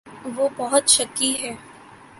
[0.35, 1.53] وہ بہت شکی ہے